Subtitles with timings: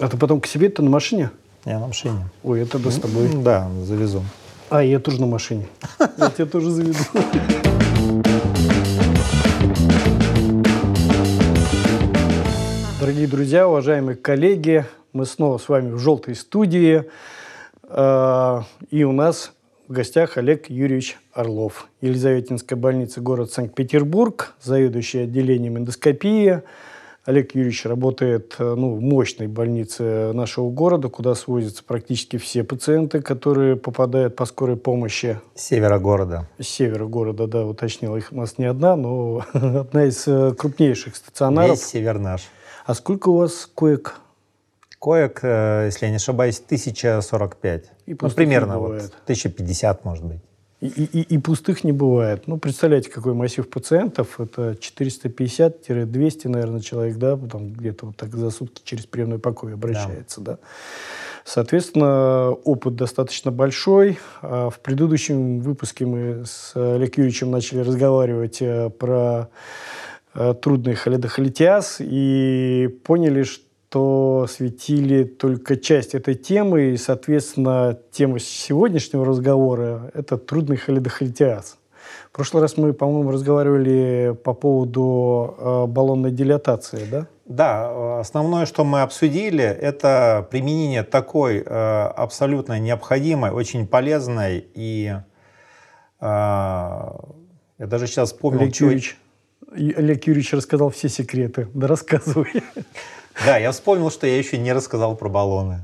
[0.00, 1.30] А ты потом к себе-то на машине?
[1.66, 2.24] Я на машине.
[2.42, 3.28] Ой, это бы с тобой.
[3.44, 4.22] Да, завезу.
[4.70, 5.66] А, я тоже на машине.
[6.16, 6.98] Я тебя тоже заведу.
[12.98, 17.04] Дорогие друзья, уважаемые коллеги, мы снова с вами в «Желтой студии».
[17.82, 19.52] А, и у нас
[19.86, 21.88] в гостях Олег Юрьевич Орлов.
[22.00, 26.62] Елизаветинская больница, город Санкт-Петербург, заведующий отделением эндоскопии–
[27.26, 33.20] Олег Юрьевич работает э, ну, в мощной больнице нашего города, куда свозятся практически все пациенты,
[33.20, 35.38] которые попадают по скорой помощи.
[35.54, 36.48] С севера города.
[36.58, 38.16] С севера города, да, уточнил.
[38.16, 41.76] Их у нас не одна, но одна из э, крупнейших стационаров.
[41.76, 42.48] Весь север наш.
[42.86, 44.14] А сколько у вас коек?
[44.98, 47.84] Коек, э, если я не ошибаюсь, 1045.
[48.06, 50.40] И ну, примерно вот 1050, может быть.
[50.80, 52.46] И, и, и пустых не бывает.
[52.46, 54.40] Ну, представляете, какой массив пациентов.
[54.40, 60.40] Это 450-200, наверное, человек, да, потом где-то вот так за сутки через приемной покой обращается,
[60.40, 60.52] да.
[60.52, 60.58] да.
[61.44, 64.18] Соответственно, опыт достаточно большой.
[64.40, 69.48] А в предыдущем выпуске мы с Олег Юрьевичем начали разговаривать э, про
[70.34, 78.38] э, трудный холедохолитиаз и поняли, что то светили только часть этой темы, и, соответственно, тема
[78.38, 81.76] сегодняшнего разговора– это трудный холидохолитиаз.
[82.28, 87.26] В прошлый раз мы, по-моему, разговаривали по поводу э, баллонной дилатации, да?
[87.46, 95.16] Да, основное, что мы обсудили, это применение такой э, абсолютно необходимой, очень полезной и
[96.20, 96.24] э,
[97.80, 98.66] я даже сейчас вспомнил...
[98.66, 99.18] Юрьевич,
[99.72, 101.68] Олег Юрьевич рассказал все секреты.
[101.74, 102.62] Да рассказывай.
[103.44, 105.80] Да, я вспомнил, что я еще не рассказал про баллоны.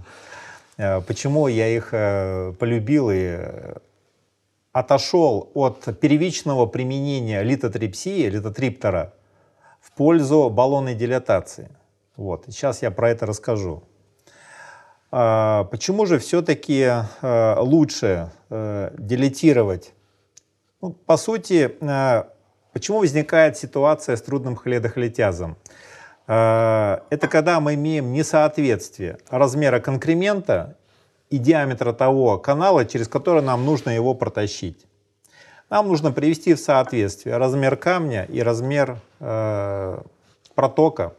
[0.76, 3.76] Э, почему я их э, полюбил и э,
[4.72, 9.14] отошел от первичного применения литотрипсии, литотриптора,
[9.80, 11.70] в пользу баллонной дилатации.
[12.16, 12.44] Вот.
[12.48, 13.84] Сейчас я про это расскажу.
[15.12, 16.90] А, почему же все-таки
[17.22, 19.94] лучше дилетировать?
[20.82, 21.76] Ну, по сути,
[22.76, 25.56] почему возникает ситуация с трудным холедохолитязом?
[26.26, 30.76] Э, это когда мы имеем несоответствие размера конкремента
[31.30, 34.84] и диаметра того канала, через который нам нужно его протащить.
[35.70, 39.98] Нам нужно привести в соответствие размер камня и размер э,
[40.54, 41.14] протока,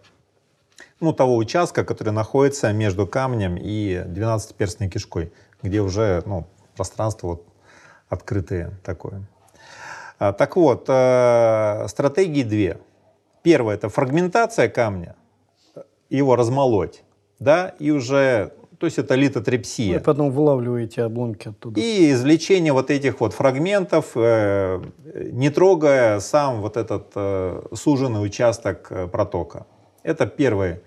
[1.00, 6.46] ну, того участка, который находится между камнем и 12-перстной кишкой, где уже ну,
[6.76, 7.48] пространство вот
[8.10, 9.24] открытое такое.
[10.20, 12.80] А, так вот, э, стратегии две.
[13.44, 15.16] Первое– это фрагментация камня,
[16.10, 17.04] его размолоть,
[17.40, 20.00] да, и уже, то есть это литотрепсия.
[20.00, 21.80] Вы потом вылавливаете обломки оттуда.
[21.80, 24.82] И извлечение вот этих вот фрагментов, э,
[25.32, 29.68] не трогая сам вот этот э, суженный участок протока.
[30.04, 30.80] Это первый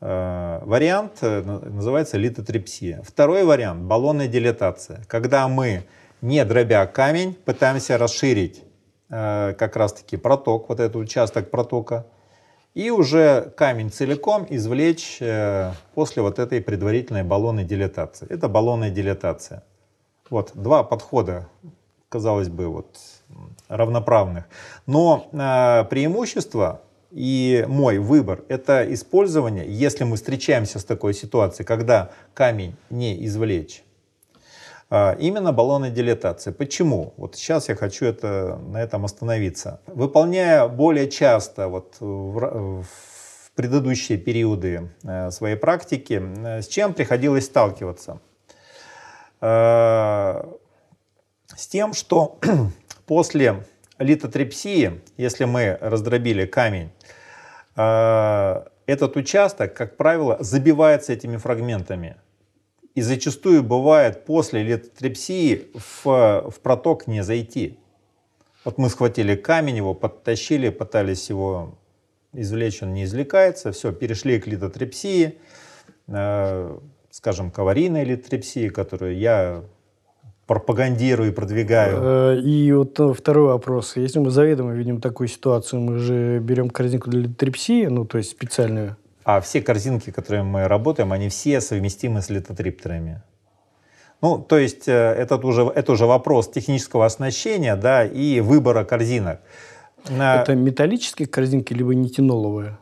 [0.00, 3.02] вариант, называется литотрепсия.
[3.06, 5.82] Второй вариант– баллонная дилатация, когда мы,
[6.20, 8.64] не дробя камень, пытаемся расширить
[9.10, 12.06] Э, как раз-таки проток, вот этот участок протока,
[12.74, 18.28] и уже камень целиком извлечь э, после вот этой предварительной баллонной дилатации.
[18.30, 19.64] Это баллонная дилатация.
[20.30, 21.48] Вот два подхода,
[22.08, 23.00] казалось бы, вот
[23.66, 24.44] равноправных.
[24.86, 32.12] Но э, преимущество и мой выбор– это использование, если мы встречаемся с такой ситуацией, когда
[32.32, 33.82] камень не извлечь,
[34.90, 36.50] именно баллонной дилатации.
[36.50, 37.14] Почему?
[37.16, 39.80] Вот сейчас я хочу это, на этом остановиться.
[39.86, 42.86] Выполняя более часто вот в, в
[43.60, 48.18] предыдущие периоды э, своей практики, э, с чем приходилось сталкиваться?
[49.42, 50.42] Э,
[51.46, 52.38] с тем, что
[53.06, 53.64] после
[53.98, 56.90] литотрепсии, если мы раздробили камень,
[57.76, 62.16] этот участок, как правило, забивается этими фрагментами.
[62.94, 67.78] И зачастую бывает после литотрепсии в, в проток не зайти.
[68.64, 71.78] Вот мы схватили камень, его подтащили, пытались его
[72.32, 75.38] извлечь, он не извлекается, все, перешли к литотрепсии,
[76.08, 76.78] э,
[77.10, 79.64] скажем, к аварийной литотрепсии, которую я
[80.46, 81.98] пропагандирую и продвигаю.
[82.02, 83.96] Э, и вот второй вопрос.
[83.96, 88.30] Если мы заведомо видим такую ситуацию, мы же берем корзинку для литотрепсии, ну, то есть
[88.30, 93.22] специальную, а все корзинки, которые мы работаем, они все совместимы с литотриптерами.
[94.22, 99.40] Ну, то есть э, этот уже, это уже вопрос технического оснащения да, и выбора корзинок.
[100.08, 102.78] Это металлические корзинки, либо нитиноловые?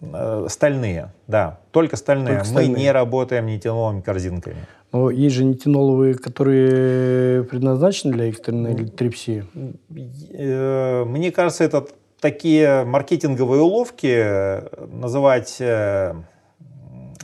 [0.00, 2.34] Э, стальные, да, только стальные.
[2.34, 2.72] Только стальные.
[2.72, 4.56] Мы не работаем нитиноловыми корзинками.
[4.92, 9.44] Но есть же нитиноловые, которые предназначены для экстренной литрепсии.
[10.32, 16.14] Э, мне кажется, этот такие маркетинговые уловки э, называть э,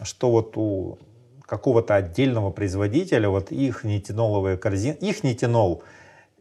[0.03, 0.99] что вот у
[1.47, 5.85] какого-то отдельного производителя вот их нитиноловые корзины, их нитинол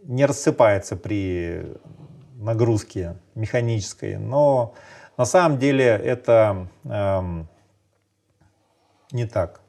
[0.03, 1.67] не рассыпается при
[2.35, 4.73] нагрузке механической, но
[5.17, 7.47] на самом деле это эм,
[9.11, 9.61] не так.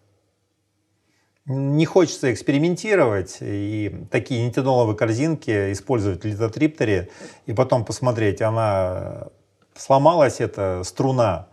[1.48, 7.08] Не хочется экспериментировать и такие нитиноловые корзинки использовать в литотрипторе
[7.46, 9.28] и потом посмотреть, она
[9.74, 11.48] сломалась эта струна,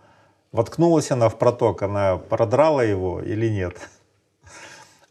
[0.51, 3.77] воткнулась она в проток, она продрала его или нет.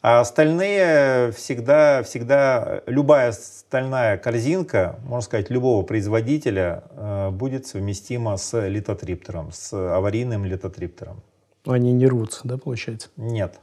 [0.03, 8.69] А остальные всегда, всегда, любая стальная корзинка, можно сказать, любого производителя э, будет совместима с
[8.69, 11.23] литотриптором, с аварийным литотриптором.
[11.65, 13.09] Они не рвутся, да, получается?
[13.17, 13.59] Нет.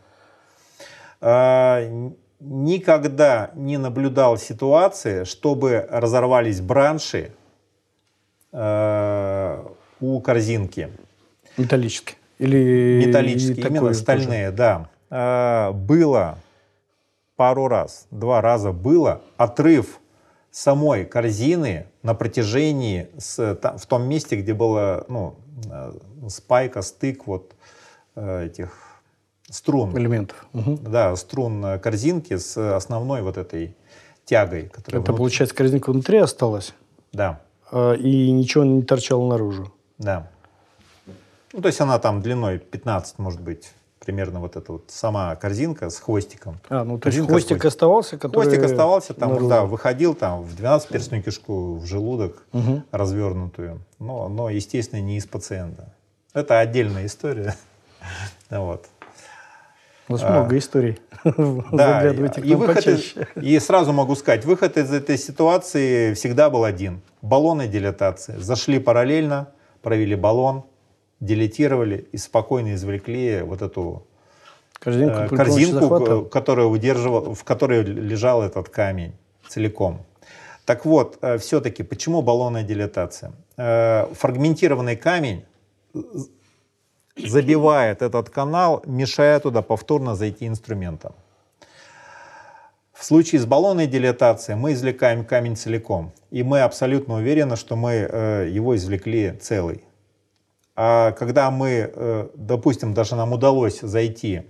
[1.21, 1.83] А,
[2.39, 7.31] никогда не наблюдал ситуации, чтобы разорвались бранши
[8.51, 9.63] э,
[9.99, 10.89] у корзинки.
[11.57, 12.17] Металлические?
[12.39, 14.57] Или Металлические, именно стальные, тоже?
[14.57, 14.89] да.
[15.11, 16.39] А, было
[17.35, 19.99] пару раз, два раза было отрыв
[20.49, 25.35] самой корзины на протяжении, с, там, в том месте, где была ну,
[25.71, 25.93] э,
[26.29, 27.53] спайка, стык вот
[28.15, 28.90] э, этих
[29.51, 29.95] струн.
[29.97, 30.47] Элементов.
[30.53, 30.79] Угу.
[30.81, 33.75] Да, струн корзинки с основной вот этой
[34.25, 34.63] тягой.
[34.63, 35.17] Которая Это, внутри...
[35.17, 36.73] получается, корзинка внутри осталась?
[37.11, 37.41] Да.
[37.71, 39.73] А, и ничего не торчало наружу?
[39.97, 40.29] Да.
[41.53, 45.89] Ну, то есть она там длиной 15, может быть, примерно вот эта вот сама корзинка
[45.89, 46.59] с хвостиком.
[46.69, 48.43] А, ну то есть хвостик, хвостик оставался, который...
[48.43, 49.49] Хвостик оставался, там, наружу.
[49.49, 52.83] да, выходил там в 12-перстную кишку, в желудок угу.
[52.91, 53.81] развернутую.
[53.99, 55.93] Но, но, естественно, не из пациента.
[56.33, 57.55] Это отдельная история.
[58.49, 58.85] вот.
[60.11, 60.99] У нас а, много историй.
[61.71, 67.01] Да, и, выход из, и сразу могу сказать, выход из этой ситуации всегда был один.
[67.21, 68.35] Баллоны дилатации.
[68.37, 69.47] Зашли параллельно,
[69.81, 70.63] провели баллон,
[71.21, 74.05] делетировали и спокойно извлекли вот эту
[74.79, 79.13] корзинку, э, корзинку которая удерживала, в которой лежал этот камень
[79.47, 80.05] целиком.
[80.65, 83.31] Так вот, э, все-таки почему баллонная дилатация?
[83.57, 85.45] Э, фрагментированный камень
[87.15, 91.13] забивает этот канал, мешая туда повторно зайти инструментом.
[92.93, 97.93] В случае с баллонной дилатацией мы извлекаем камень целиком, и мы абсолютно уверены, что мы
[97.93, 99.83] э, его извлекли целый.
[100.75, 104.43] А когда мы, э, допустим, даже нам удалось зайти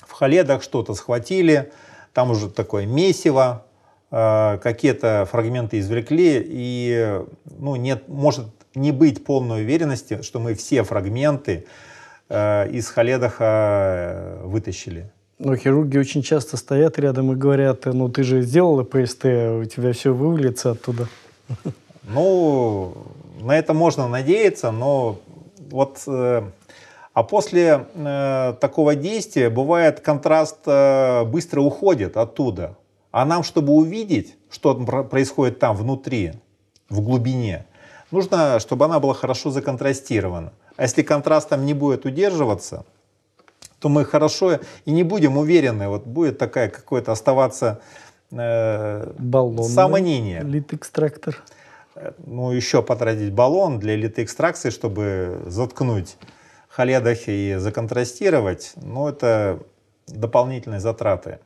[0.00, 1.72] в халедах, что-то схватили,
[2.12, 3.64] там уже такое месиво,
[4.10, 8.46] э, какие-то фрагменты извлекли, и ну, нет, может
[8.78, 11.66] не быть полной уверенности, что мы все фрагменты
[12.28, 15.10] э, из халедаха вытащили.
[15.38, 19.92] Но хирурги очень часто стоят рядом и говорят, ну ты же сделала ПСТ, у тебя
[19.92, 21.08] все вывалится оттуда.
[22.10, 22.94] Ну,
[23.42, 25.20] на это можно надеяться, но
[25.70, 26.02] вот...
[26.06, 26.42] Э,
[27.12, 32.76] а после э, такого действия бывает контраст э, быстро уходит оттуда.
[33.10, 36.34] А нам, чтобы увидеть, что происходит там внутри,
[36.88, 37.66] в глубине,
[38.10, 40.52] нужно, чтобы она была хорошо законтрастирована.
[40.76, 42.84] А если контраст там не будет удерживаться,
[43.78, 47.80] то мы хорошо и не будем уверены, вот будет такая какое-то оставаться
[48.30, 50.42] э, Баллон, сомнение.
[50.42, 51.36] Лит-экстрактор.
[51.94, 56.16] Э, ну, еще потратить баллон для литоэкстракции, чтобы заткнуть
[56.68, 59.60] халедах и законтрастировать, ну, это
[60.06, 61.38] дополнительные затраты.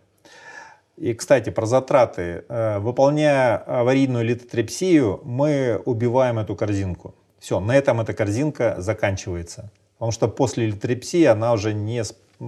[1.03, 2.45] И, кстати, про затраты.
[2.49, 7.17] Э, выполняя аварийную литотрепсию, мы убиваем эту корзинку.
[7.41, 9.73] Все, на этом эта корзинка заканчивается.
[9.95, 12.05] Потому что после литрепсии она уже не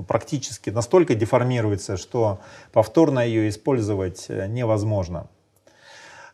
[0.06, 2.38] практически настолько деформируется, что
[2.73, 5.26] повторно ее использовать э, невозможно.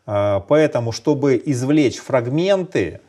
[0.05, 3.01] А, поэтому, чтобы извлечь фрагменты,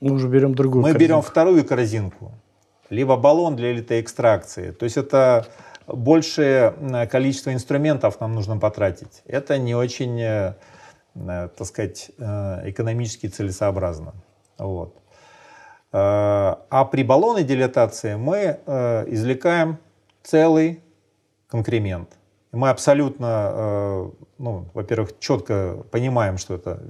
[0.00, 1.04] мы уже берем другую Мы корзинку.
[1.04, 2.32] берем вторую корзинку,
[2.88, 4.70] либо баллон для литоэкстракции.
[4.70, 5.46] То есть это
[5.86, 9.22] большее количество инструментов нам нужно потратить.
[9.26, 10.54] Это не очень, э,
[11.14, 14.14] э, так сказать, экономически целесообразно.
[14.58, 14.96] Вот.
[15.92, 19.78] Э, а при баллонной дилатации мы э, извлекаем
[20.22, 20.82] целый
[21.48, 22.10] конкремент.
[22.52, 26.82] Мы абсолютно, э, ну, во-первых, четко понимаем, что это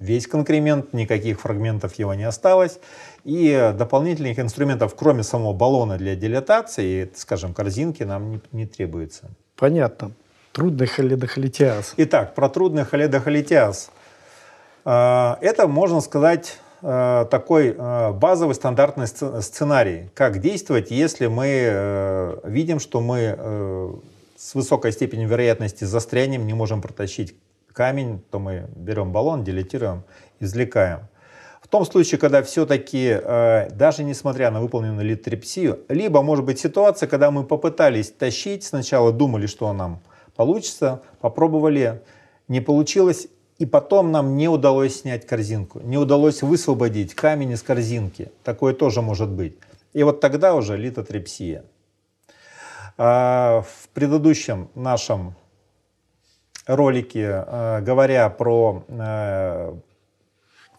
[0.00, 2.80] весь конкремент, никаких фрагментов его не осталось.
[3.24, 9.30] И дополнительных инструментов, кроме самого баллона для дилатации, скажем, корзинки, нам не, не требуется.
[9.56, 10.12] Понятно.
[10.52, 11.94] Трудный холедохолитиаз.
[11.96, 13.90] Итак, про трудный холедохолитиаз.
[14.84, 22.80] Это, можно сказать, Э, такой э, базовый стандартный сценарий, как действовать, если мы э, видим,
[22.80, 24.00] что мы
[24.36, 27.34] с высокой степенью вероятности застрянем, не можем протащить
[27.72, 30.04] камень, то мы берем баллон, дилетируем,
[30.40, 31.00] извлекаем.
[31.62, 37.08] В том случае, когда все-таки, э, даже несмотря на выполненную литрепсию, либо может быть ситуация,
[37.08, 40.00] когда мы попытались тащить, сначала думали, что нам
[40.34, 42.02] получится, попробовали,
[42.48, 48.32] не получилось, и потом нам не удалось снять корзинку, не удалось высвободить камень из корзинки.
[48.42, 49.58] Такое тоже может быть.
[49.92, 51.64] И вот тогда уже литотрепсия.
[52.96, 55.34] А, в предыдущем нашем
[56.76, 59.74] ролике, э, говоря про э,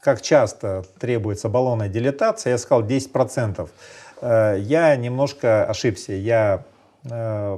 [0.01, 3.69] как часто требуется баллонная дилатация, я сказал 10%.
[4.21, 6.13] Э, я немножко ошибся.
[6.13, 6.63] Я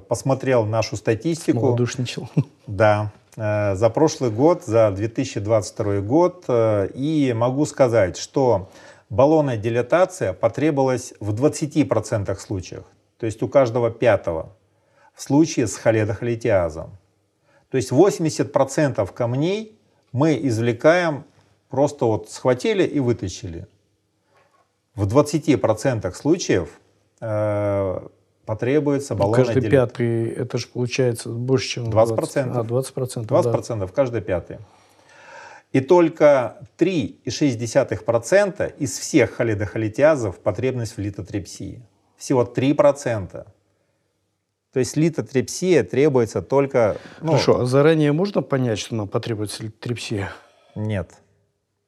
[0.08, 1.60] посмотрел нашу статистику.
[1.60, 2.30] Малодушничал.
[2.66, 6.46] Да, за прошлый год, за 2022 год.
[6.94, 8.70] И могу сказать, что
[9.10, 12.86] баллонная дилатация потребовалась в 20% случаях.
[13.20, 14.54] То есть у каждого пятого
[15.14, 16.98] в случае с холедохолитиазом.
[17.74, 19.80] То есть 80% камней
[20.12, 21.24] мы извлекаем,
[21.70, 23.66] просто вот схватили и вытащили.
[24.94, 26.70] В 20% случаев
[27.20, 28.08] э,
[28.46, 29.88] потребуется баллонная Каждый дилатация.
[29.88, 32.16] пятый, это же получается больше, чем 20%.
[32.16, 32.38] 20.
[32.38, 33.26] А, 20%.
[33.26, 33.88] 20% да.
[33.88, 34.60] каждый пятый.
[35.72, 41.82] И только 3,6% из всех холедохолитиазов потребность в литотрепсии.
[42.18, 43.48] Всего 3%.
[44.74, 46.98] То есть литотрепсия требуется только...
[47.22, 50.32] Ну, Хорошо, а заранее можно понять, что нам потребуется литотрепсия?
[50.76, 51.12] Нет.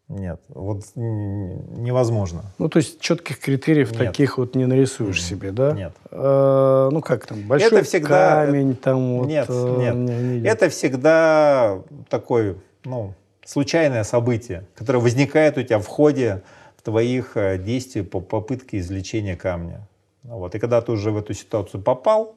[0.08, 2.44] Нет, вот невозможно.
[2.60, 4.00] Ну, то есть четких критериев нет.
[4.00, 5.22] таких вот не нарисуешь mm.
[5.22, 5.72] себе, да?
[5.72, 5.94] Нет.
[6.12, 8.46] А, ну, как там, большой это всегда...
[8.46, 9.28] камень там вот...
[9.28, 9.96] Нет, э, нет.
[9.96, 16.44] Не, не это всегда такое, ну, случайное событие, которое возникает у тебя в ходе
[16.84, 19.88] твоих э, действий по попытке извлечения камня.
[20.22, 20.54] Вот.
[20.54, 22.36] И когда ты уже в эту ситуацию попал,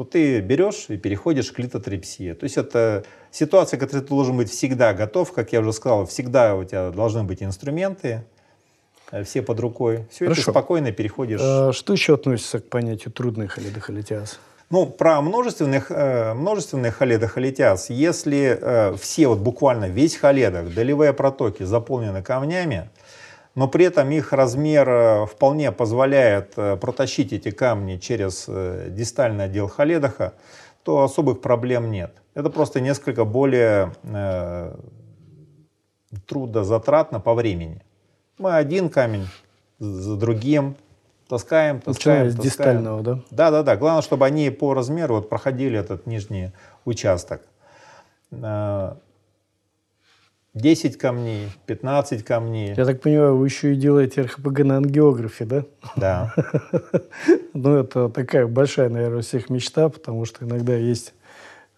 [0.00, 2.32] то ты берешь и переходишь к литотрепсии.
[2.32, 6.06] То есть это ситуация, к которой ты должен быть всегда готов, как я уже сказал,
[6.06, 8.24] всегда у тебя должны быть инструменты,
[9.10, 10.06] э, все под рукой.
[10.10, 10.40] Все Хорошо.
[10.40, 11.40] это спокойно переходишь.
[11.42, 14.40] А, что еще относится к понятию трудный холедохолитиаз?
[14.70, 17.90] Ну, про множественных, э, множественный холедохолитиаз.
[17.90, 22.88] Если э, все, вот буквально весь холедок, долевые протоки заполнены камнями,
[23.54, 29.44] но при этом их размер э, вполне позволяет э, протащить эти камни через э, дистальный
[29.44, 30.34] отдел Халедаха,
[30.82, 32.14] то особых проблем нет.
[32.34, 34.76] Это просто несколько более э,
[36.26, 37.82] трудозатратно по времени.
[38.38, 39.28] Мы один камень
[39.78, 40.76] за другим
[41.28, 42.78] таскаем, таскаем, Начиная с таскаем.
[42.78, 43.20] дистального, да?
[43.30, 43.76] Да, да, да.
[43.76, 46.52] Главное, чтобы они по размеру вот проходили этот нижний
[46.84, 47.42] участок.
[50.54, 52.74] 10 камней, 15 камней.
[52.76, 55.64] Я так понимаю, вы еще и делаете РХПГ на ангиографе, да?
[55.96, 56.34] Да.
[57.52, 61.14] Ну, это такая большая, наверное, у всех мечта, потому что иногда есть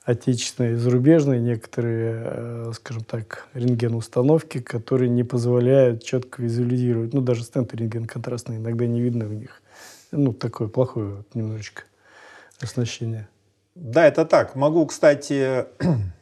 [0.04, 7.14] отечественные и зарубежные некоторые, э, скажем так, рентген-установки, которые не позволяют четко визуализировать.
[7.14, 9.62] Ну, даже стенты рентген-контрастные иногда не видно в них.
[10.10, 11.84] Ну, такое плохое немножечко
[12.60, 13.28] оснащение.
[13.74, 14.54] Да, это так.
[14.54, 15.64] Могу, кстати,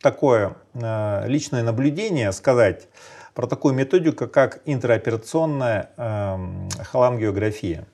[0.00, 2.88] такое э, личное наблюдение сказать
[3.34, 6.36] про такую методику, как интраоперационная э,
[6.90, 7.86] холангиография.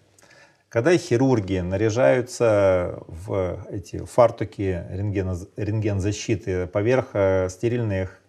[0.68, 8.20] Когда хирурги наряжаются в эти фартуки рентген, рентгензащиты, поверх э, стерильных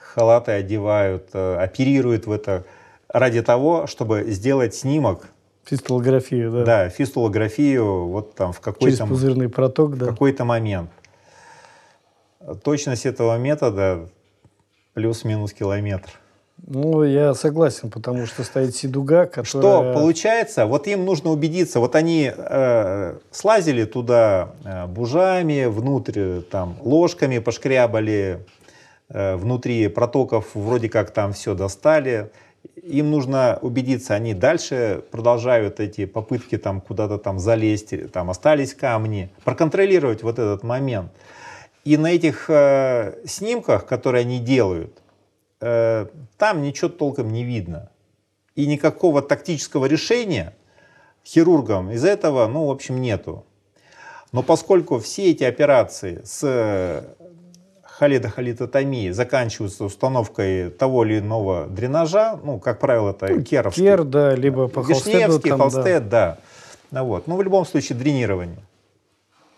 [0.00, 2.64] халаты одевают, э, оперируют в это
[3.08, 5.26] ради того, чтобы сделать снимок
[5.64, 6.64] Фистулографию, да.
[6.64, 8.96] Да, фистулографию вот там в какой-то...
[8.96, 10.06] Через пузырный проток, да.
[10.06, 10.90] какой-то момент.
[12.64, 14.08] Точность этого метода
[14.94, 16.10] плюс-минус километр.
[16.64, 19.44] Ну, я согласен, потому что стоит сидуга, которая...
[19.44, 20.66] Что получается?
[20.66, 21.80] Вот им нужно убедиться.
[21.80, 28.46] Вот они э, слазили туда э, бужами, внутрь там ложками пошкрябали,
[29.08, 32.30] э, внутри протоков вроде как там все достали.
[32.80, 39.30] Им нужно убедиться, они дальше продолжают эти попытки там куда-то там залезть, там остались камни,
[39.44, 41.10] проконтролировать вот этот момент.
[41.84, 45.02] И на этих э, снимках, которые они делают,
[45.60, 46.06] э,
[46.38, 47.90] там ничего толком не видно.
[48.54, 50.54] И никакого тактического решения
[51.24, 53.44] хирургам из этого, ну, в общем, нету.
[54.30, 57.04] Но поскольку все эти операции с
[57.82, 63.82] холидохолитотомией заканчиваются установкой того или иного дренажа, ну, как правило, это ну, керовский.
[63.84, 66.38] Кер, да, либо по Вишневский, там, холстед, да.
[66.90, 67.00] да.
[67.00, 67.26] Ну, вот.
[67.26, 68.58] Ну, в любом случае, дренирование.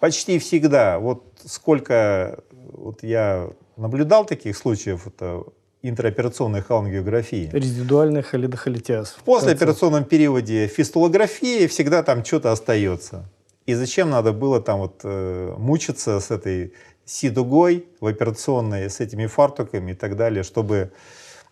[0.00, 5.44] Почти всегда, вот сколько вот я наблюдал таких случаев, это
[5.82, 7.50] интраоперационной холангиографии.
[7.52, 9.10] Резидуальный холидохолитиаз.
[9.18, 13.28] В послеоперационном периоде фистулографии всегда там что-то остается.
[13.66, 16.72] И зачем надо было там вот э, мучиться с этой
[17.04, 20.90] сидугой в операционной, с этими фартуками и так далее, чтобы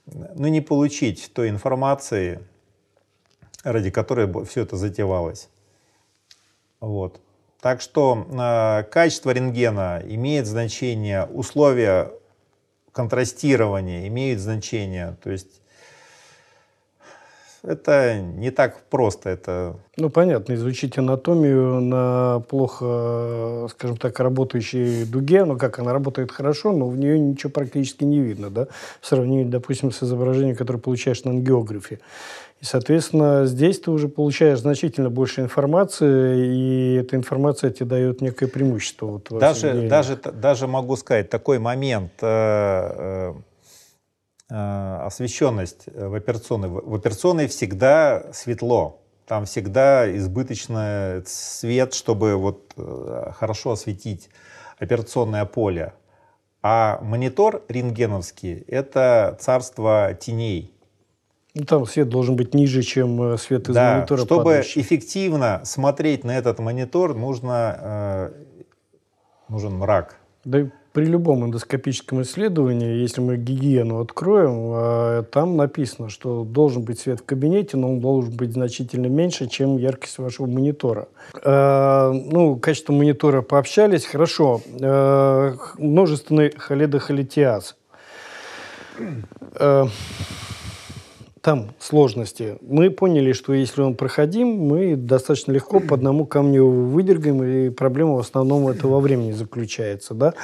[0.06, 2.40] ну, не получить той информации,
[3.64, 5.48] ради которой все это затевалось.
[6.80, 7.20] Вот.
[7.62, 12.10] Так что э, качество рентгена имеет значение, условия
[12.90, 15.16] контрастирования имеют значение.
[15.22, 15.62] То есть
[17.62, 19.30] это не так просто.
[19.30, 19.76] Это...
[19.96, 26.72] Ну, понятно, изучить анатомию на плохо, скажем так, работающей дуге, ну, как она работает хорошо,
[26.72, 28.66] но в нее ничего практически не видно, да,
[29.00, 32.00] в сравнении, допустим, с изображением, которое получаешь на ангиографе.
[32.62, 38.46] И, соответственно, здесь ты уже получаешь значительно больше информации, и эта информация тебе дает некое
[38.46, 39.06] преимущество.
[39.06, 43.34] Вот даже, даже, даже могу сказать, такой момент э, э,
[44.48, 46.68] э, освещенность в операционной.
[46.68, 49.00] В операционной всегда светло.
[49.26, 54.28] Там всегда избыточный свет, чтобы вот хорошо осветить
[54.78, 55.94] операционное поле.
[56.62, 60.72] А монитор рентгеновский– это царство теней.
[61.54, 64.22] Ну, там свет должен быть ниже, чем э, свет из да, монитора.
[64.22, 64.80] Чтобы падающий.
[64.80, 68.32] эффективно смотреть на этот монитор, нужно, э,
[69.48, 70.16] нужен мрак.
[70.44, 76.84] Да и при любом эндоскопическом исследовании, если мы гигиену откроем, э, там написано, что должен
[76.84, 81.08] быть свет в кабинете, но он должен быть значительно меньше, чем яркость вашего монитора.
[81.44, 84.62] Э, ну, качество монитора пообщались, хорошо.
[84.80, 87.76] Э, множественный холедохолитиаз.
[89.54, 89.86] Э,
[91.42, 92.56] там сложности.
[92.62, 98.14] Мы поняли, что если он проходим, мы достаточно легко по одному камню выдергаем, и проблема
[98.14, 100.34] в основном этого времени заключается, да?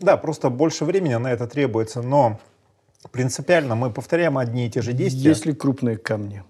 [0.00, 2.40] Да, просто больше времени на это требуется, но
[3.12, 5.30] принципиально мы повторяем одни и те же действия.
[5.30, 6.42] Если крупные камни,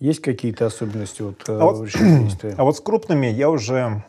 [0.00, 2.54] есть какие-то особенности вот, э, а вот, действия?
[2.56, 4.02] А вот с крупными я уже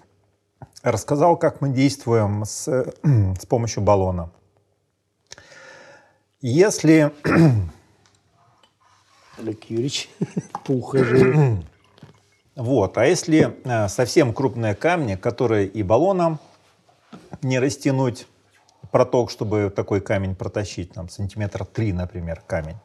[0.82, 2.68] рассказал, как мы действуем с,
[3.04, 4.32] с помощью баллона.
[6.40, 7.12] Если
[9.38, 10.10] Олег Юрьевич
[10.66, 11.66] поухаживает.
[12.56, 12.98] Вот.
[12.98, 16.40] А если э, совсем крупные камни, которые и баллоном
[17.42, 18.28] не растянуть
[18.92, 22.78] проток, чтобы такой камень протащить, там, сантиметр три, например, камень.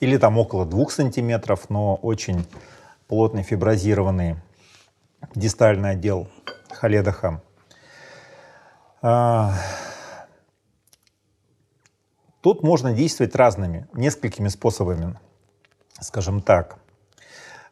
[0.00, 2.46] Или там около двух сантиметров, но очень
[3.08, 4.36] плотный фиброзированный
[5.34, 6.28] дистальный отдел
[6.70, 7.42] халедаха.
[12.48, 15.18] Тут можно действовать разными, несколькими способами,
[16.00, 16.78] скажем так.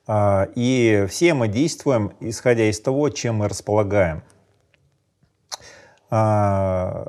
[0.07, 4.23] А, и все мы действуем, исходя из того, чем мы располагаем.
[6.11, 7.07] А,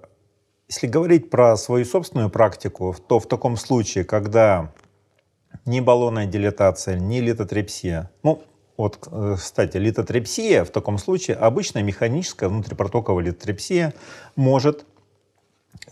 [0.70, 4.72] если говорить про свою собственную практику, то в таком случае, когда
[5.66, 8.44] ни баллонная дилатация, ни литотрепсия, ну,
[8.78, 13.94] вот, э, кстати, литотрепсия в таком случае, обычная механическая внутрипортоковая литотрепсия
[14.38, 14.86] может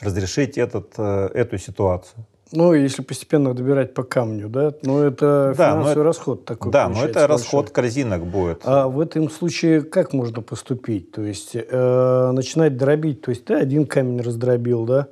[0.02, 2.26] разрешить этот, э, эту ситуацию.
[2.52, 6.72] Ну, если постепенно добирать по камню, да, ну это да, финансовый это, расход такой.
[6.72, 7.28] Да, но это большой.
[7.28, 8.62] расход корзинок будет.
[8.64, 11.12] А в этом случае как можно поступить?
[11.12, 15.08] То есть э, начинать дробить, то есть ты один камень раздробил, да,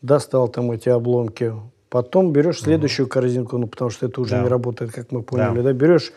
[0.00, 1.52] достал там эти обломки,
[1.90, 3.12] потом берешь следующую угу.
[3.12, 4.42] корзинку, ну потому что это уже да.
[4.42, 5.72] не работает, как мы поняли, да, да?
[5.74, 6.12] берешь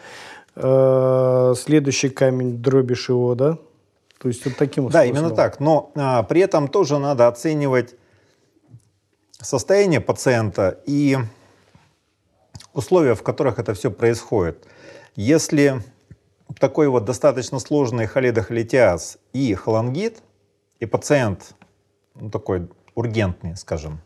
[0.55, 3.57] э, следующий камень, дробишь его, да,
[4.25, 5.17] то есть вот таким Да, способом.
[5.17, 5.59] именно так.
[5.59, 7.93] Но а, при этом тоже надо оценивать
[9.39, 11.19] состояние пациента и
[12.73, 14.65] условия, в которых это все происходит.
[15.15, 15.79] Если
[16.59, 20.23] такой вот достаточно сложный холидохолитиаз и холангит,
[20.79, 21.53] и пациент
[22.15, 24.01] ну, такой ургентный, скажем,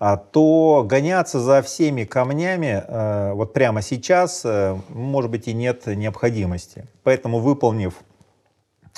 [0.00, 5.86] а, то гоняться за всеми камнями э, вот прямо сейчас, э, может быть, и нет
[5.86, 6.88] необходимости.
[7.04, 7.94] Поэтому, выполнив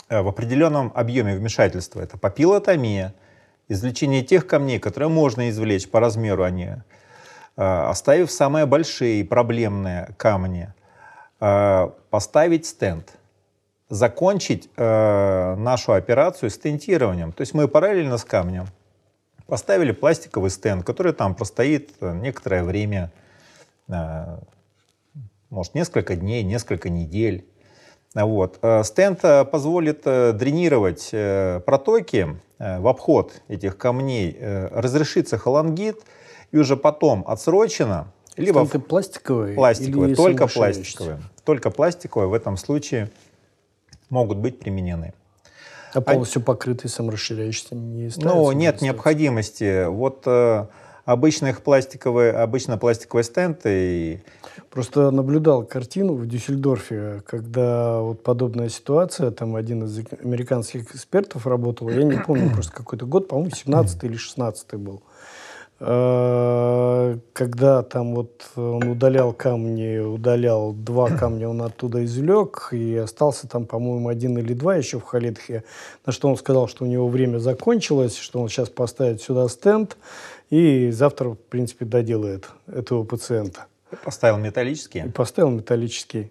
[0.09, 2.01] в определенном объеме вмешательства.
[2.01, 3.15] Это папиллотомия,
[3.69, 6.77] извлечение тех камней, которые можно извлечь по размеру они, э,
[7.57, 10.73] оставив самые большие проблемные камни,
[11.41, 13.13] э, поставить стенд,
[13.89, 17.31] закончить нашу операцию стентированием.
[17.31, 18.67] То есть мы параллельно с камнем
[19.53, 23.13] поставили пластиковый стенд, который там простоит некоторое время,
[25.51, 27.47] может, несколько дней, несколько недель.
[28.15, 28.59] Вот.
[28.63, 31.11] Э, стенд э, позволит э, дренировать
[31.65, 36.01] протоки в обход этих камней, разрешится холангит,
[36.53, 39.57] и уже потом отсрочено, либо Стенты пластиковые?
[39.57, 41.21] Пластиковые, только пластиковые.
[41.45, 43.11] Только пластиковые в этом случае
[44.11, 45.13] могут быть применены.
[45.93, 48.37] А полностью покрытый саморасширяющийся не ставится?
[48.37, 49.87] Ну, нет необходимости.
[49.87, 50.25] Вот
[51.05, 53.71] обычных пластиковые, обычно пластиковые стенты.
[53.71, 54.21] И...
[54.71, 61.89] Просто наблюдал картину в Дюссельдорфе, когда вот подобная ситуация, там один из американских экспертов работал,
[61.89, 65.03] я не помню просто какой-то год, по-моему, 17 или 16 был.
[65.85, 73.49] Э, когда там вот он удалял камни, удалял два камня, он оттуда извлек, и остался
[73.49, 75.65] там, по-моему, один или два еще в Халидхе,
[76.07, 79.97] на что он сказал, что у него время закончилось, что он сейчас поставит сюда стенд,
[80.53, 83.65] и завтра, в принципе, доделает этого пациента.
[84.05, 84.99] Поставил металлический?
[84.99, 86.31] И поставил металлический.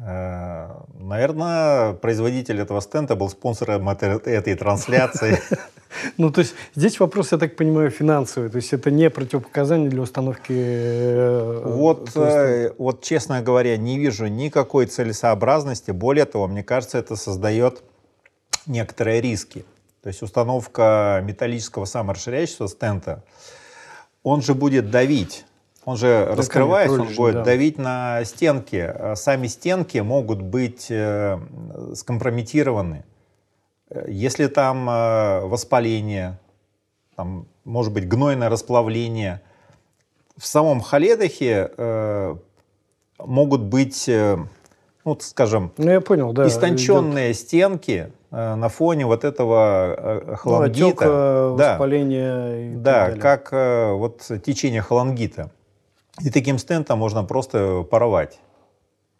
[0.00, 5.38] Э, наверное, производитель этого стенда был спонсором этой трансляции.
[6.18, 8.50] Ну, то есть здесь вопрос, я так понимаю, финансовый.
[8.50, 10.52] То есть это не противопоказание для установки...
[10.52, 15.92] Э, вот, э, вот, честно говоря, не вижу никакой целесообразности.
[15.92, 17.84] Более того, мне кажется, это создает
[18.66, 19.64] некоторые риски.
[20.04, 23.24] То есть установка металлического саморасширяющегося стента,
[24.22, 25.46] он же будет давить
[25.86, 27.44] он же, да, раскрываясь, он будет да.
[27.44, 28.76] давить на стенки.
[28.76, 31.38] А сами стенки могут быть э,
[31.94, 33.04] скомпрометированы.
[34.08, 36.38] Если там э, воспаление,
[37.16, 39.42] там, может быть, гнойное расплавление,
[40.38, 42.36] в самом халедахе э,
[43.18, 44.38] могут быть, э,
[45.04, 47.40] ну, скажем, ну, я понял, да, истонченные идет...
[47.40, 50.82] стенки на фоне вот этого э, холангита.
[50.82, 51.00] Ну, отек,
[51.58, 52.76] да, воспаление.
[52.76, 55.50] да, как э, вот течение холангита.
[56.20, 58.40] И таким стентом можно просто порвать.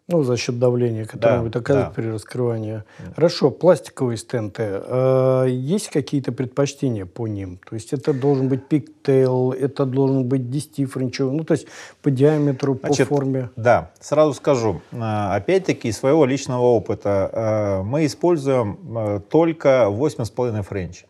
[0.07, 1.93] Ну, за счет давления, которое да, будет оказывать да.
[1.93, 2.83] при раскрывании.
[3.15, 4.63] Хорошо, пластиковые стенты.
[4.63, 7.59] Э, есть какие-то предпочтения по ним?
[7.67, 11.65] То есть это должен быть пиктейл, это должен быть 10 френчевый, ну, то есть
[12.03, 13.49] по диаметру, Значит, по форме.
[13.55, 14.81] Да, сразу скажу.
[14.91, 21.05] Э, опять-таки, из своего личного опыта э, мы используем только 8,5 French.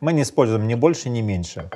[0.00, 1.70] Мы не используем ни больше, ни меньше.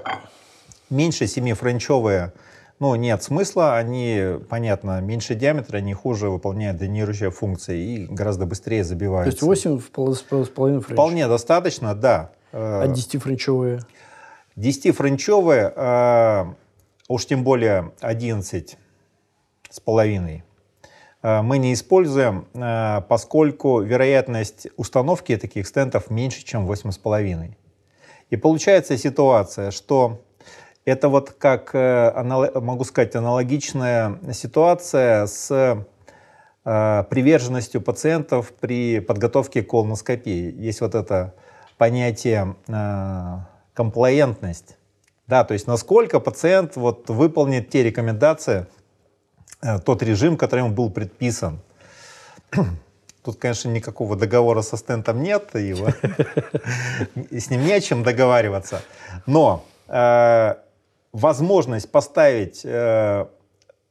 [0.90, 2.32] Меньше 7 French евые–
[2.78, 8.84] ну, нет смысла, они, понятно, меньше диаметра, они хуже выполняют дренирующие функции и гораздо быстрее
[8.84, 9.40] забиваются.
[9.40, 9.80] То есть 8
[10.44, 10.94] с половиной French?
[10.94, 12.32] Вполне достаточно, да.
[12.52, 13.80] А 10 French евые?
[14.56, 16.54] 10 френчевые, а,
[17.08, 18.76] уж тем более 11
[19.70, 20.44] с половиной,
[21.22, 22.46] а, мы не используем,
[23.08, 27.56] поскольку вероятность установки таких стентов меньше, чем 8,5.
[28.28, 30.20] И получается ситуация, что
[30.86, 35.50] это вот как, э, могу сказать, аналогичная ситуация с
[36.64, 40.54] э, приверженностью пациентов при подготовке к колоноскопии.
[40.56, 41.34] Есть вот это
[41.76, 43.38] понятие э,
[43.74, 44.78] комплаентность.
[45.26, 48.68] Да, то есть насколько пациент вот выполнит те рекомендации,
[49.84, 51.58] тот режим, который ему был предписан.
[53.24, 55.88] Тут, конечно, никакого договора со стентом нет, его,
[57.32, 58.82] с ним не о чем договариваться.
[59.26, 59.64] Но
[61.16, 63.26] возможность поставить э,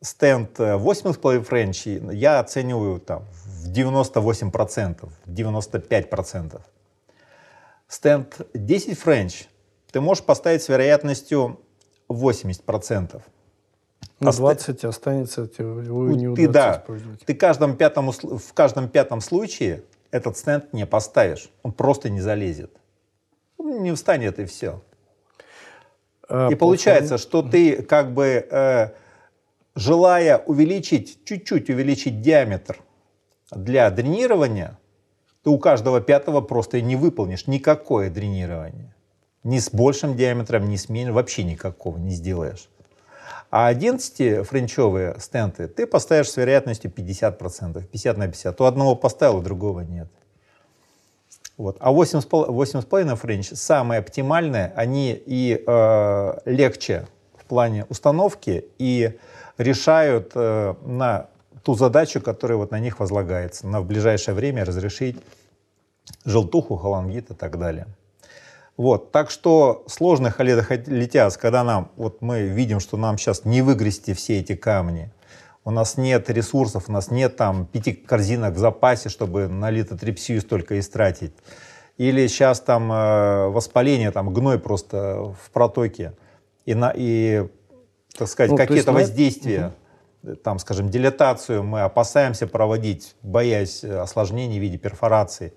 [0.01, 6.61] стенд 8,5 френчи я оцениваю там в 98%, 95%.
[7.88, 9.47] Стент 10 French
[9.91, 11.59] ты можешь поставить с вероятностью
[12.09, 13.21] 80%.
[14.19, 14.89] На 20 Оста...
[14.89, 17.21] останется, его не ты, да, использовать.
[17.25, 21.49] Ты каждом пятом, в каждом пятом случае этот стент не поставишь.
[21.63, 22.71] Он просто не залезет.
[23.57, 24.81] Он не встанет и все.
[26.27, 28.89] А, и получается, что ты как бы э,
[29.75, 32.79] желая увеличить, чуть-чуть увеличить диаметр
[33.51, 34.79] для дренирования,
[35.43, 38.95] ты у каждого пятого просто не выполнишь никакое дренирование.
[39.43, 42.67] Ни с большим диаметром, ни с меньшим, вообще никакого не сделаешь.
[43.51, 48.59] А 11 French евые стенты ты поставишь с вероятностью 50%, 50 на 50.
[48.59, 50.09] У одного поставил, у другого нет.
[51.57, 51.77] Вот.
[51.79, 59.17] А 8,5 French самые оптимальные, они и э, легче в плане установки и
[59.57, 61.27] решают э, на
[61.63, 65.17] ту задачу, которая вот на них возлагается, на в ближайшее время разрешить
[66.25, 67.87] желтуху, холангит и так далее.
[68.77, 74.13] Вот, так что сложный холедохолитиаз, когда нам, вот мы видим, что нам сейчас не выгрести
[74.13, 75.11] все эти камни,
[75.65, 80.39] у нас нет ресурсов, у нас нет там пяти корзинок в запасе, чтобы на литотрипсию
[80.41, 81.34] столько истратить.
[81.97, 86.13] Или сейчас там э, воспаление, там гной просто в протоке.
[86.65, 87.47] И, на, и
[88.15, 89.73] так сказать, ну, какие-то воздействия,
[90.21, 90.36] угу.
[90.36, 95.54] там, скажем, дилатацию мы опасаемся проводить, боясь осложнений в виде перфорации.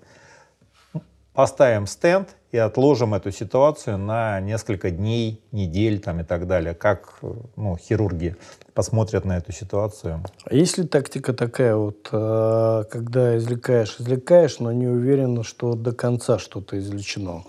[1.39, 6.73] Поставим стенд и отложим эту ситуацию на несколько дней, недель там, и так далее.
[6.73, 7.21] Как
[7.55, 8.35] ну, хирурги
[8.73, 10.21] посмотрят на эту ситуацию.
[10.43, 15.93] А есть ли тактика такая, вот, э, когда извлекаешь, извлекаешь, но не уверен, что до
[15.93, 17.45] конца что-то извлечено?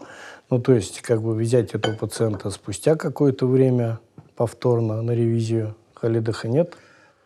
[0.51, 3.99] Ну, то есть, как бы взять этого пациента спустя какое-то время
[4.37, 6.75] повторно на ревизию Халидаха нет?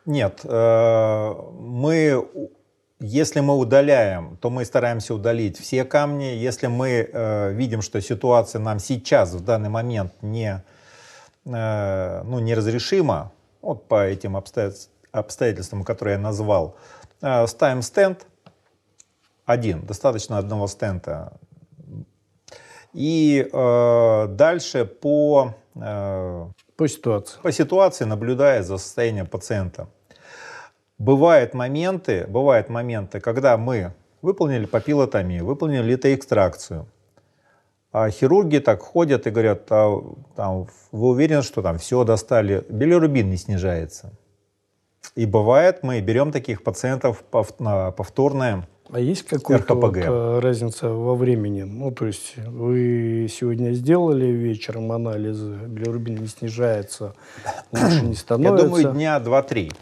[0.06, 0.40] Нет.
[0.44, 2.26] Э, мы
[3.00, 6.24] если мы удаляем, то мы стараемся удалить все камни.
[6.24, 10.62] Если мы э, видим, что ситуация нам сейчас, в данный момент, не,
[11.44, 16.76] э, ну, неразрешима, вот по этим обстоятельствам, обстоятельствам, которые я назвал,
[17.22, 18.26] э, ставим стенд
[19.44, 21.32] один, достаточно одного стенда.
[22.92, 27.40] И э, дальше по, э, по ситуации.
[27.42, 29.88] по ситуации наблюдая за состоянием пациента.
[30.98, 36.86] Бывают моменты, бывают моменты, когда мы выполнили папиллотомию, выполнили литоэкстракцию,
[37.92, 40.00] а хирурги так ходят и говорят, а,
[40.36, 44.12] там, вы уверены, что там все достали, билирубин не снижается.
[45.14, 47.22] И бывает, мы берем таких пациентов
[47.58, 51.62] на повторное а есть какая-то вот, э, разница во времени?
[51.62, 57.14] Ну, то есть вы сегодня сделали вечером анализы, билирубин не снижается,
[57.72, 58.64] лучше не становится?
[58.64, 59.72] Я думаю, дня 2-3.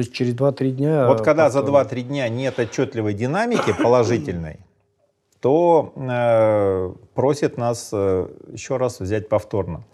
[0.00, 1.08] То есть через 2-3 дня...
[1.08, 4.60] Вот когда за 2-3 дня нет отчетливой динамики положительной,
[5.42, 9.84] то э, просит нас э, еще раз взять повторно.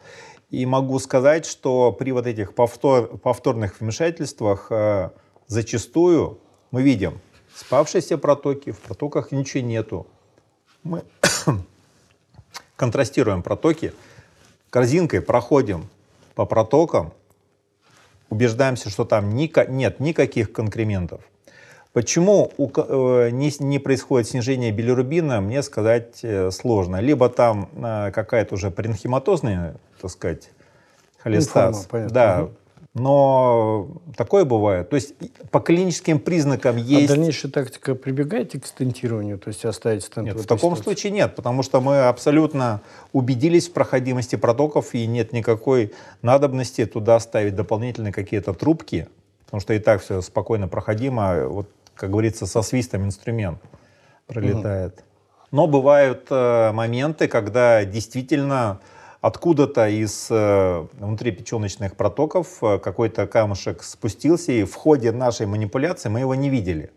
[0.48, 5.10] И могу сказать, что при вот этих повтор, повторных вмешательствах э,
[5.48, 6.38] зачастую
[6.70, 7.18] мы видим
[7.56, 10.06] спавшиеся протоки, в протоках ничего нету.
[10.84, 11.02] Мы
[12.76, 13.92] контрастируем протоки,
[14.70, 15.88] корзинкой проходим
[16.36, 17.12] по протокам,
[18.30, 21.20] убеждаемся, что там ника, нет никаких конкрементов.
[21.92, 27.00] Почему у, э, не, не происходит снижение билирубина, мне сказать э, сложно.
[27.00, 30.50] Либо там э, какая-то уже паренхематозная, так сказать,
[31.18, 31.84] холестаз.
[31.84, 32.52] Информа, да, угу.
[32.98, 34.88] Но такое бывает.
[34.88, 35.12] То есть
[35.50, 37.10] по клиническим признакам есть...
[37.10, 40.82] А дальнейшая тактика прибегаете к стентированию, то есть оставить стент Нет, в, в таком ситуации?
[40.82, 42.80] случае нет, потому что мы абсолютно
[43.12, 49.08] убедились в проходимости протоков и нет никакой надобности туда ставить дополнительные какие-то трубки,
[49.44, 51.48] потому что и так все спокойно проходимо.
[51.48, 53.58] Вот, как говорится, со свистом инструмент
[54.26, 54.94] пролетает.
[54.94, 55.02] Угу.
[55.50, 58.80] Но бывают э, моменты, когда действительно
[59.26, 66.20] откуда-то из э, внутрипеченочных протоков э, какой-то камушек спустился, и в ходе нашей манипуляции мы
[66.20, 66.92] его не видели.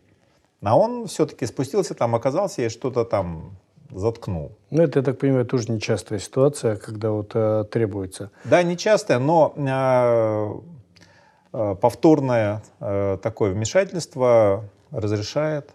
[0.62, 3.58] А он все-таки спустился, там оказался и что-то там
[3.90, 4.52] заткнул.
[4.70, 8.30] Ну, это, я так понимаю, тоже нечастая ситуация, когда вот э, требуется.
[8.44, 10.54] Да, нечастая, но э,
[11.54, 15.72] э, повторное э, такое вмешательство разрешает.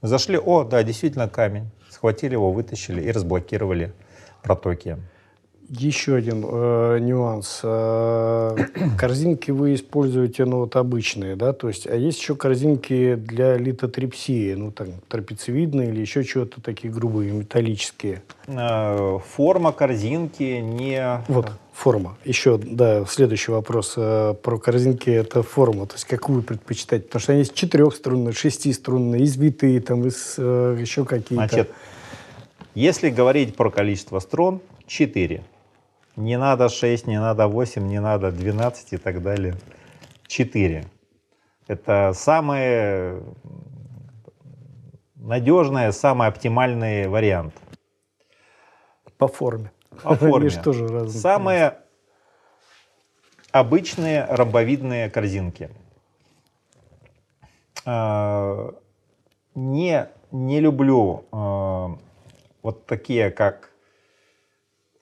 [0.00, 1.70] Зашли, о, да, действительно камень.
[1.90, 3.92] Схватили его, вытащили и разблокировали
[4.42, 4.96] протоки.
[5.78, 7.60] Еще один э, нюанс.
[7.62, 8.54] Э,
[8.98, 14.52] корзинки вы используете, ну, вот обычные, да, то есть, а есть еще корзинки для литотрипсии,
[14.52, 18.22] ну, там, трапециевидные или еще чего-то такие грубые, металлические?
[18.48, 21.24] Э, форма корзинки не...
[21.28, 22.18] Вот, форма.
[22.26, 27.06] Еще, да, следующий вопрос э, про корзинки, это форма, то есть, какую предпочитать?
[27.06, 31.48] Потому что они есть четырехструнные, шестиструнные, извитые, там, из, э, еще какие-то.
[31.48, 31.70] Значит,
[32.74, 35.42] если говорить про количество струн, 4.
[36.16, 39.54] Не надо 6, не надо 8, не надо 12 и так далее.
[40.26, 40.84] 4.
[41.68, 43.22] Это самый
[45.14, 47.54] надежный, самый оптимальный вариант.
[49.16, 49.72] По форме.
[50.02, 50.50] По форме.
[50.50, 51.20] тоже разные.
[51.20, 51.78] Самые
[53.52, 55.70] обычные ромбовидные корзинки.
[57.84, 58.74] А,
[59.54, 61.96] не, не люблю а,
[62.62, 63.71] вот такие, как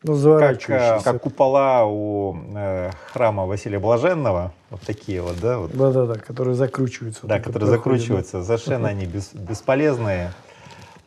[0.02, 5.58] ну, как, э, как купола у э, храма Василия Блаженного, вот такие вот, да?
[5.58, 5.76] Вот.
[5.76, 7.26] Да-да-да, которые закручиваются.
[7.26, 8.38] Да, которые проходят, закручиваются.
[8.38, 8.44] Да.
[8.44, 10.32] Совершенно они без, бесполезные.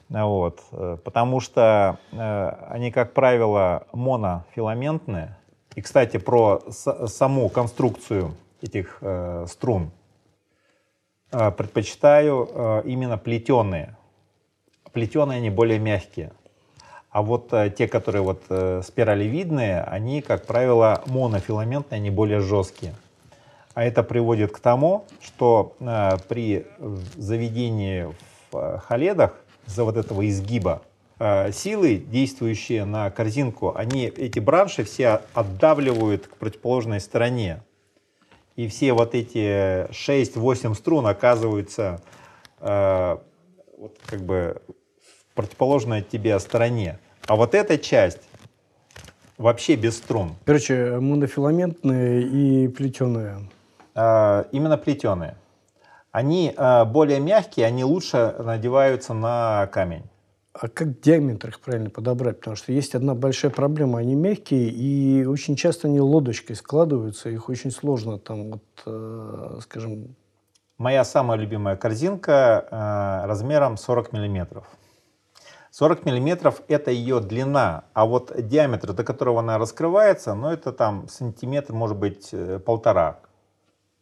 [0.09, 5.35] Вот, э, потому что э, они, как правило, монофиламентные.
[5.73, 9.91] И, кстати, про с, саму конструкцию этих э, струн
[11.31, 13.97] э, предпочитаю э, именно плетеные.
[14.91, 16.31] Плетеные они более мягкие.
[17.13, 22.95] А вот э, те, которые вот э, спиралевидные, они, как правило, монофиламентные, они более жесткие.
[23.75, 26.65] А это приводит к тому, что э, при
[27.15, 28.11] заведении
[28.51, 29.35] в э, халедах
[29.67, 30.81] за вот этого изгиба
[31.53, 37.61] силы, действующие на корзинку, они, эти бранши все отдавливают к противоположной стороне.
[38.57, 42.01] И все вот эти 6-8 струн оказываются
[42.59, 43.17] э,
[43.77, 44.61] вот как бы
[45.33, 46.99] противоположной от тебе стороне.
[47.27, 48.21] А вот эта часть
[49.37, 50.35] вообще без струн.
[50.45, 53.39] Короче, монофиламентные и плетеные.
[53.95, 55.35] А, именно плетеные.
[56.11, 60.03] Они а, более мягкие, они лучше надеваются на камень.
[60.53, 62.37] А как диаметр их правильно подобрать?
[62.37, 63.99] Потому что есть одна большая проблема.
[63.99, 67.29] Они мягкие, и очень часто они лодочкой складываются.
[67.29, 70.15] Их очень сложно там, вот, э, скажем,
[70.79, 74.65] Моя самая любимая корзинка э, размером 40 миллиметров.
[75.73, 81.07] 40 миллиметров это ее длина, а вот диаметр, до которого она раскрывается, ну это там
[81.07, 83.21] сантиметр, может быть э, полтора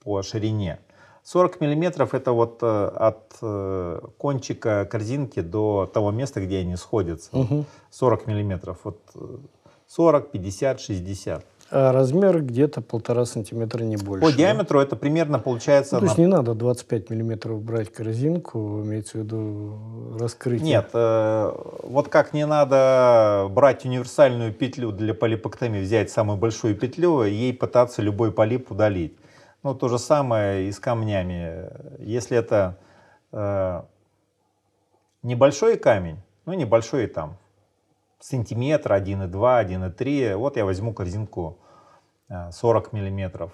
[0.03, 0.81] по ширине.
[1.23, 7.29] 40 миллиметров это вот э, от э, кончика корзинки до того места, где они сходятся.
[7.31, 7.65] Мгм.
[7.89, 8.79] 40 миллиметров.
[8.83, 9.37] Вот э,
[9.87, 11.45] 40, 50, 60.
[11.73, 14.25] А размер где-то полтора сантиметра, не больше.
[14.25, 15.95] По диаметру это примерно получается...
[15.95, 19.77] Ну, то есть на- не надо 25 миллиметров брать корзинку, имеется в виду
[20.19, 20.65] раскрытие.
[20.67, 21.51] Нет, э,
[21.83, 27.53] вот как не надо брать универсальную петлю для полипоктомии, взять самую большую петлю и ей
[27.53, 29.17] пытаться любой полип удалить.
[29.63, 31.69] Ну, то же самое и с камнями.
[31.99, 32.77] Если это
[33.31, 33.81] э,
[35.23, 37.37] небольшой камень, ну, небольшой там,
[38.23, 41.59] сантиметр, 1,2, 1,3, вот я возьму корзинку
[42.29, 43.51] э, 40 миллиметров.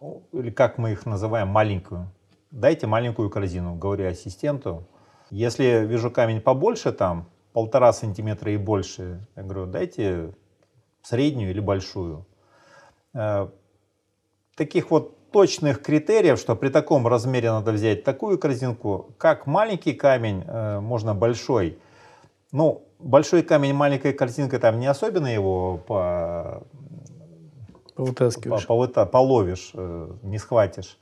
[0.00, 2.10] Ну, Или как мы их называем, маленькую.
[2.50, 4.86] Дайте маленькую корзину, говорю ассистенту.
[5.30, 10.34] Если вижу камень побольше, там, полтора сантиметра и больше, я говорю, дайте
[11.02, 12.26] среднюю или большую.
[13.14, 13.48] Э,
[14.56, 20.44] Таких вот точных критериев, что при таком размере надо взять такую корзинку, как маленький камень,
[20.46, 21.78] э, можно большой.
[22.52, 26.62] Ну, большой камень, маленькая корзинка, там не особенно его по,
[27.94, 28.66] по- Вытаскиваешь.
[28.66, 30.98] повыта- половишь, э, не схватишь.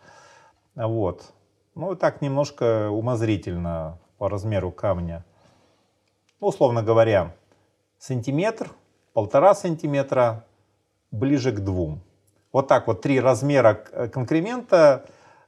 [0.74, 1.32] Вот.
[1.74, 5.24] Ну, так немножко умозрительно по размеру камня.
[6.40, 7.34] Ну, условно говоря,
[7.98, 8.70] сантиметр,
[9.12, 10.44] полтора сантиметра,
[11.10, 12.00] ближе к двум.
[12.52, 13.74] Вот так вот три размера
[14.12, 15.04] конкремента,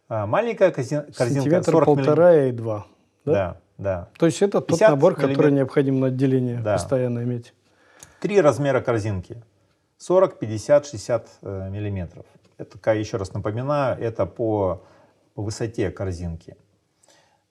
[0.08, 2.86] а, маленькая корзин- корзинка Сантиметр 40 миллим- полтора и два.
[3.24, 3.32] Да?
[3.32, 4.08] Да, да.
[4.18, 5.52] То есть это тот 50 набор, который миллиметров.
[5.54, 6.74] необходимо на отделение Да.
[6.74, 7.54] постоянно иметь.
[8.20, 9.42] Три размера корзинки.
[9.96, 12.26] 40, 50, 60 э, миллиметров.
[12.58, 14.82] Это, еще раз напоминаю, это по,
[15.34, 16.56] по высоте корзинки.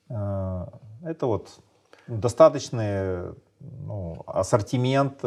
[0.10, 0.66] Э,
[1.04, 1.60] Это вот
[2.08, 5.24] достаточный ну, ассортимент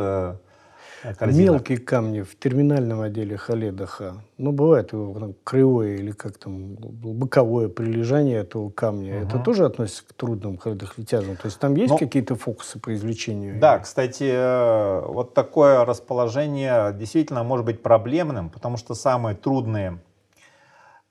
[1.18, 1.52] корзинок.
[1.52, 4.14] Мелкие камни в терминальном отделе Халедаха.
[4.38, 9.20] Ну, бывает его там, краевое или как там боковое прилежание этого камня.
[9.20, 9.44] Это Мгм.
[9.44, 11.36] тоже относится к трудным халедохлитязам?
[11.36, 13.58] То есть там есть Ну, какие-то фокусы по извлечению?
[13.60, 19.98] Да, кстати, э, вот такое расположение действительно может быть проблемным, потому что самые трудные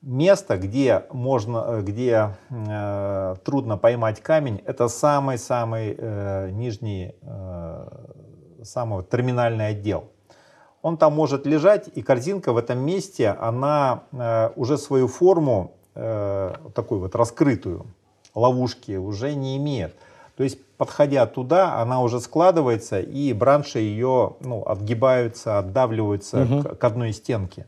[0.02, 7.88] место, где можно, э, где э, трудно поймать камень, это самый-самый э, нижний, э,
[8.63, 10.06] самый вот терминальный отдел.
[10.82, 16.54] Он там может лежать, и корзинка в этом месте, она э, уже свою форму, э,
[16.74, 17.86] такую вот раскрытую,
[18.34, 19.95] ловушки уже не имеет.
[20.38, 26.63] То есть, подходя туда, она уже складывается, и бранши ее ну, отгибаются, отдавливаются Мгм.
[26.63, 27.67] к, к одной стенке.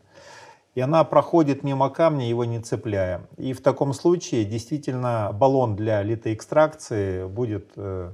[0.74, 3.22] И она проходит мимо камня, его не цепляя.
[3.38, 8.12] И в таком случае действительно баллон для литоэкстракции будет э,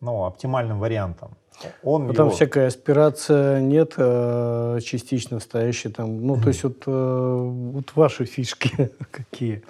[0.00, 1.36] ну, оптимальным вариантом.
[1.82, 6.26] Он Ну, там его- всякая аспирация нет, э, частично стоящая там.
[6.26, 9.62] Ну, то есть вот, э, вот ваши фишки какие?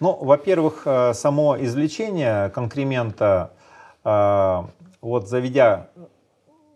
[0.00, 3.52] Ну, во-первых, э, само извлечение конкремента,
[4.04, 5.88] вот заведя,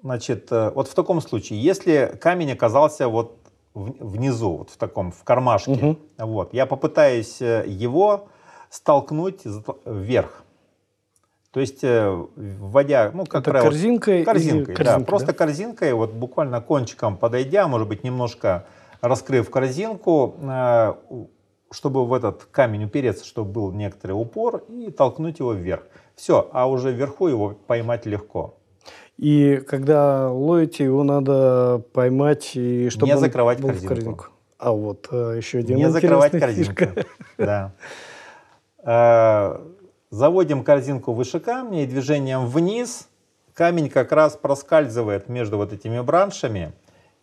[0.02, 3.36] значит, вот в таком случае, если камень оказался вот
[3.74, 5.98] внизу, вот в таком, в кармашке, Мгм.
[6.18, 8.28] вот, я попытаюсь его
[8.70, 9.40] столкнуть
[9.84, 10.44] вверх.
[11.56, 14.24] То есть, э, вводя, ну, как Это правило, корзинкой?
[14.24, 18.66] корзинкой, да, корзинкой, просто корзинкой, вот буквально кончиком подойдя, может быть, немножко
[19.00, 20.94] раскрыв корзинку, э,
[21.70, 25.84] чтобы в этот камень упереться, чтобы был некоторый упор, и толкнуть его вверх.
[26.14, 28.58] Все, а уже вверху его поймать легко.
[29.16, 34.26] И когда ловите, его надо поймать, и чтобы Не закрывать был в корзинку.
[34.58, 36.84] А вот э, еще один Не закрывать корзинку.
[36.84, 37.06] фишка.
[37.38, 37.72] Да.
[40.10, 43.08] Э, Заводим корзинку выше камня и движением вниз
[43.54, 46.72] камень как раз проскальзывает между вот этими браншами,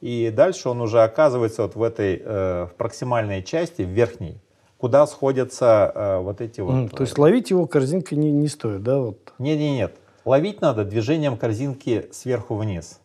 [0.01, 4.41] и дальше он уже оказывается вот в этой э, в проксимальной части, в верхней,
[4.77, 6.73] куда сходятся э, вот эти вот.
[6.73, 8.99] Мгм, То есть ловить его корзинкой не, не стоит, да?
[8.99, 9.33] Вот.
[9.37, 9.95] Нет, нет, нет.
[10.25, 12.99] Ловить надо движением корзинки сверху вниз.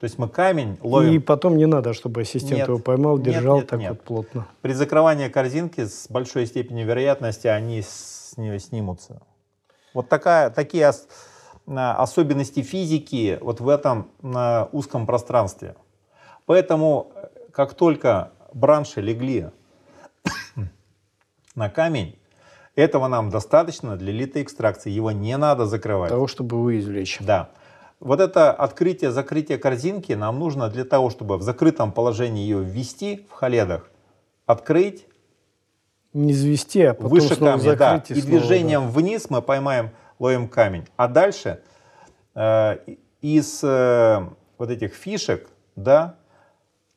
[0.00, 1.12] То есть мы камень ловим.
[1.12, 2.68] И потом не надо, чтобы ассистент Нет.
[2.68, 3.90] его поймал, Нет, держал нет, так нет.
[3.90, 4.46] вот плотно.
[4.62, 9.20] При закрывании корзинки с большой степенью вероятности они с нее снимутся.
[9.92, 11.06] Вот такая, такие ос-
[11.66, 14.10] особенности физики вот в этом
[14.72, 15.74] узком пространстве.
[16.46, 19.50] Поэтому, э, как только бранши легли
[21.54, 22.18] на камень,
[22.74, 24.90] этого нам достаточно для литоэкстракции.
[24.90, 26.08] Его не надо закрывать.
[26.08, 27.18] Того, чтобы его извлечь.
[27.20, 27.50] Да.
[28.00, 33.32] Вот это открытие-закрытие корзинки нам нужно для того, чтобы в закрытом положении ее ввести в
[33.32, 33.90] халедах,
[34.46, 35.06] открыть
[36.14, 38.02] Не звести, а потом выше снова камня, да.
[38.08, 40.86] И снова, движением вниз мы поймаем, ловим камень.
[40.96, 41.60] А дальше
[42.34, 42.78] э,
[43.20, 44.26] из э,
[44.56, 46.16] вот этих фишек, да,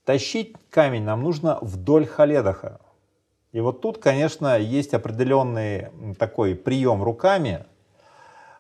[0.06, 2.80] тащить камень нам нужно вдоль халедаха.
[3.51, 7.66] И вот тут, конечно, есть определенный такой прием руками,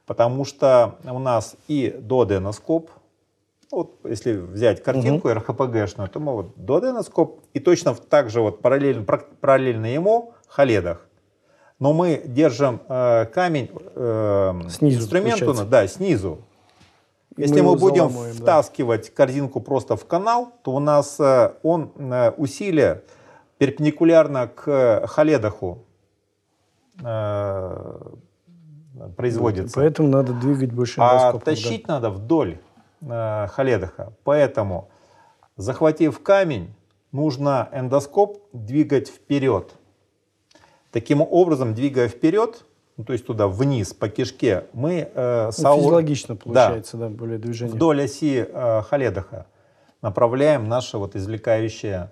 [0.05, 2.89] потому что у нас и дуоденоскоп,
[3.71, 5.39] вот если взять картинку угу.
[5.39, 11.07] РХПГшную, то мы вот дуоденоскоп и точно так же вот параллельно, параллельно ему халедах.
[11.79, 16.39] Но мы держим э, камень э, снизу, инструменту, да, снизу.
[17.35, 19.15] Если мы, мы будем втаскивать да.
[19.15, 23.01] корзинку просто в канал, то у нас э, он э, усилие
[23.57, 25.83] перпендикулярно к халедаху
[27.03, 27.99] э,
[29.15, 29.75] производится.
[29.75, 31.95] Поэтому надо двигать больше А тащить да.
[31.95, 32.59] надо вдоль
[33.01, 34.13] э, халедаха.
[34.23, 34.89] Поэтому,
[35.57, 36.73] захватив камень,
[37.11, 39.73] нужно эндоскоп двигать вперед.
[40.91, 42.65] Таким образом, двигая вперед,
[42.97, 47.39] ну, то есть туда вниз по кишке, мы э, ну, физиологично получается, да, да, более
[47.39, 47.73] движение.
[47.73, 49.47] Вдоль оси э, халедаха
[50.01, 52.11] направляем наше вот извлекающее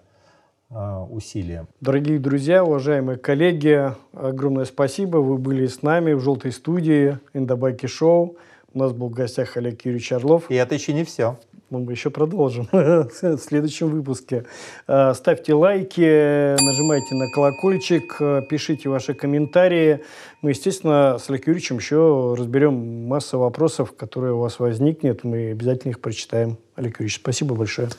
[0.71, 1.67] э, усилие.
[1.79, 5.17] Дорогие друзья, уважаемые коллеги, огромное спасибо.
[5.17, 8.37] Вы были с нами в желтой студии Индобайки Шоу.
[8.73, 10.49] У нас был в гостях Олег Юрьевич Орлов.
[10.49, 11.37] И это еще не все.
[11.69, 14.45] Мы еще продолжим в следующем выпуске.
[14.87, 18.17] Э, ставьте лайки, нажимайте на колокольчик,
[18.49, 20.01] пишите ваши комментарии.
[20.41, 25.23] Мы, естественно, с Олегом Юрьевичем еще разберем массу вопросов, которые у вас возникнет.
[25.23, 26.57] Мы обязательно их прочитаем.
[26.75, 27.89] Олег Юрьевич, спасибо большое.